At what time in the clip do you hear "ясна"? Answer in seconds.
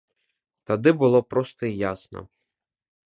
1.91-2.19